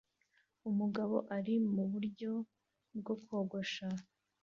[0.69, 2.31] Umugabo ari muburyo
[2.97, 3.87] bwo kogosha